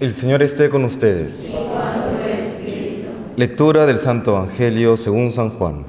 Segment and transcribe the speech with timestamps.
[0.00, 1.50] El Señor esté con ustedes.
[3.36, 5.84] Lectura del Santo Evangelio según San Juan.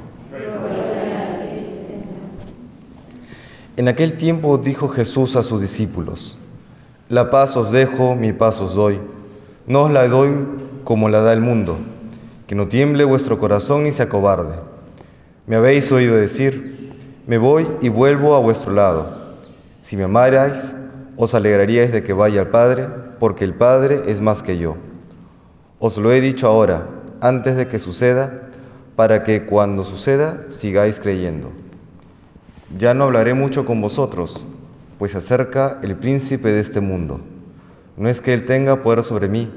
[3.77, 6.37] En aquel tiempo dijo Jesús a sus discípulos,
[7.07, 8.99] La paz os dejo, mi paz os doy.
[9.65, 10.45] No os la doy
[10.83, 11.79] como la da el mundo,
[12.47, 14.55] que no tiemble vuestro corazón ni se acobarde.
[15.47, 16.97] Me habéis oído decir,
[17.27, 19.37] me voy y vuelvo a vuestro lado.
[19.79, 20.75] Si me amarais,
[21.23, 22.87] os alegraríais de que vaya al Padre,
[23.19, 24.75] porque el Padre es más que yo.
[25.77, 26.87] Os lo he dicho ahora,
[27.21, 28.49] antes de que suceda,
[28.95, 31.51] para que cuando suceda sigáis creyendo.
[32.75, 34.47] Ya no hablaré mucho con vosotros,
[34.97, 37.21] pues acerca el príncipe de este mundo.
[37.97, 39.51] No es que él tenga poder sobre mí,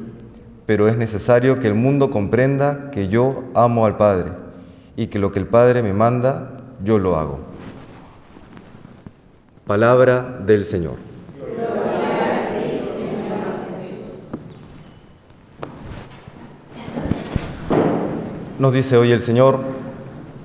[0.66, 4.32] pero es necesario que el mundo comprenda que yo amo al Padre
[4.96, 7.38] y que lo que el Padre me manda, yo lo hago.
[9.66, 11.13] Palabra del Señor.
[18.56, 19.58] Nos dice hoy el Señor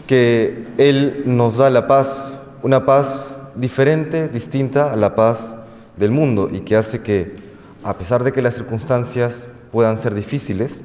[0.07, 5.55] que Él nos da la paz, una paz diferente, distinta a la paz
[5.95, 7.35] del mundo y que hace que,
[7.83, 10.83] a pesar de que las circunstancias puedan ser difíciles,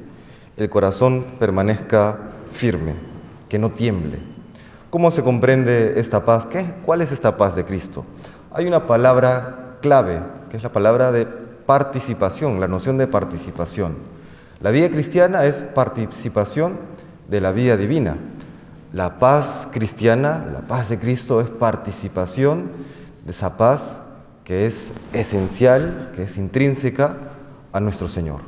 [0.57, 2.19] el corazón permanezca
[2.51, 2.93] firme,
[3.49, 4.19] que no tiemble.
[4.91, 6.45] ¿Cómo se comprende esta paz?
[6.45, 8.05] ¿Qué, ¿Cuál es esta paz de Cristo?
[8.53, 13.95] Hay una palabra clave, que es la palabra de participación, la noción de participación.
[14.61, 16.93] La vida cristiana es participación
[17.29, 18.17] de la vida divina.
[18.93, 22.71] La paz cristiana, la paz de Cristo es participación
[23.25, 23.99] de esa paz
[24.43, 27.17] que es esencial, que es intrínseca
[27.73, 28.41] a nuestro Señor,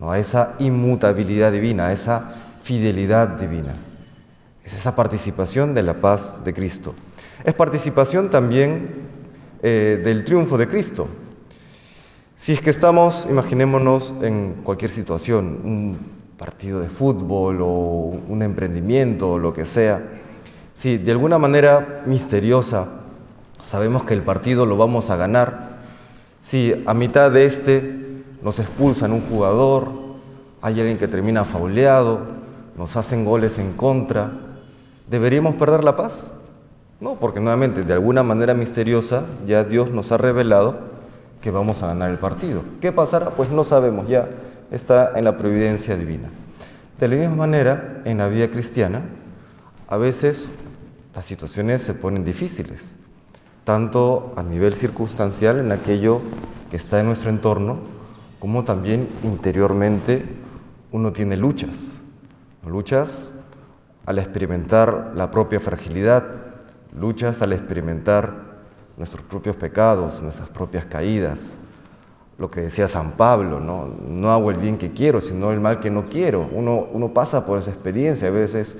[0.00, 0.10] ¿no?
[0.10, 3.74] a esa inmutabilidad divina, a esa fidelidad divina.
[4.64, 6.94] Es esa participación de la paz de Cristo.
[7.44, 9.02] Es participación también
[9.62, 11.08] eh, del triunfo de Cristo.
[12.36, 17.68] Si es que estamos, imaginémonos en cualquier situación, un partido de fútbol o
[18.28, 20.02] un emprendimiento o lo que sea,
[20.74, 22.88] si de alguna manera misteriosa
[23.60, 25.78] sabemos que el partido lo vamos a ganar,
[26.40, 29.92] si a mitad de este nos expulsan un jugador,
[30.62, 32.18] hay alguien que termina fauleado,
[32.76, 34.32] nos hacen goles en contra,
[35.08, 36.32] ¿deberíamos perder la paz?
[36.98, 40.90] No, porque nuevamente de alguna manera misteriosa ya Dios nos ha revelado
[41.40, 42.62] que vamos a ganar el partido.
[42.80, 43.30] ¿Qué pasará?
[43.30, 44.28] Pues no sabemos, ya
[44.72, 46.28] está en la providencia divina.
[46.98, 49.02] De la misma manera, en la vida cristiana,
[49.86, 50.48] a veces
[51.14, 52.94] las situaciones se ponen difíciles,
[53.64, 56.20] tanto a nivel circunstancial en aquello
[56.70, 57.80] que está en nuestro entorno,
[58.38, 60.24] como también interiormente
[60.90, 61.92] uno tiene luchas.
[62.66, 63.30] Luchas
[64.06, 66.24] al experimentar la propia fragilidad,
[66.98, 68.52] luchas al experimentar
[68.96, 71.56] nuestros propios pecados, nuestras propias caídas.
[72.42, 73.86] Lo que decía San Pablo, ¿no?
[74.08, 76.48] no hago el bien que quiero, sino el mal que no quiero.
[76.52, 78.78] Uno, uno pasa por esa experiencia, a veces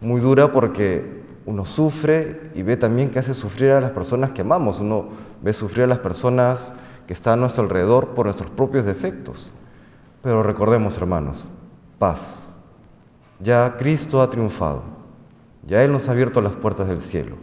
[0.00, 4.42] muy dura porque uno sufre y ve también que hace sufrir a las personas que
[4.42, 4.78] amamos.
[4.78, 5.08] Uno
[5.42, 6.72] ve sufrir a las personas
[7.08, 9.50] que están a nuestro alrededor por nuestros propios defectos.
[10.22, 11.48] Pero recordemos, hermanos,
[11.98, 12.54] paz.
[13.40, 14.84] Ya Cristo ha triunfado.
[15.66, 17.34] Ya Él nos ha abierto las puertas del cielo.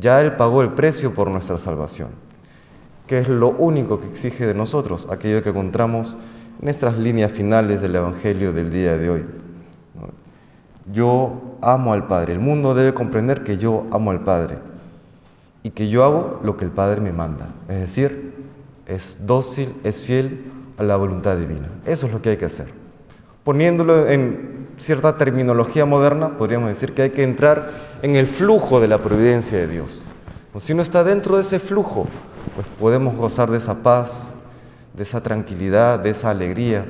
[0.00, 2.08] Ya Él pagó el precio por nuestra salvación,
[3.12, 6.16] que es lo único que exige de nosotros, aquello que encontramos
[6.58, 9.24] en nuestras líneas finales del Evangelio del día de hoy.
[10.94, 14.56] Yo amo al Padre, el mundo debe comprender que yo amo al Padre
[15.62, 18.32] y que yo hago lo que el Padre me manda, es decir,
[18.86, 21.68] es dócil, es fiel a la voluntad divina.
[21.84, 22.68] Eso es lo que hay que hacer.
[23.44, 28.88] Poniéndolo en cierta terminología moderna, podríamos decir que hay que entrar en el flujo de
[28.88, 30.06] la providencia de Dios.
[30.58, 32.06] Si uno está dentro de ese flujo,
[32.54, 34.32] pues podemos gozar de esa paz,
[34.94, 36.84] de esa tranquilidad, de esa alegría,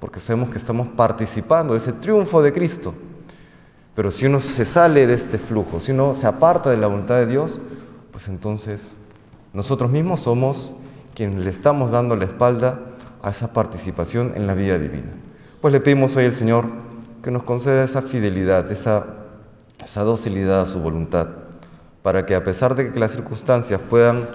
[0.00, 2.94] porque sabemos que estamos participando de ese triunfo de Cristo.
[3.94, 7.16] Pero si uno se sale de este flujo, si uno se aparta de la voluntad
[7.16, 7.60] de Dios,
[8.10, 8.96] pues entonces
[9.52, 10.72] nosotros mismos somos
[11.14, 12.80] quienes le estamos dando la espalda
[13.22, 15.12] a esa participación en la vida divina.
[15.60, 16.66] Pues le pedimos hoy al Señor
[17.22, 19.06] que nos conceda esa fidelidad, esa
[19.84, 21.28] esa docilidad a su voluntad,
[22.02, 24.26] para que a pesar de que las circunstancias puedan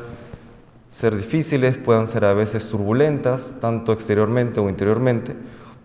[0.89, 5.35] ser difíciles, puedan ser a veces turbulentas, tanto exteriormente o interiormente,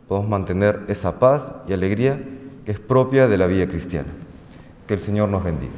[0.08, 2.20] podamos mantener esa paz y alegría
[2.64, 4.08] que es propia de la vida cristiana.
[4.86, 5.72] Que el Señor nos bendiga.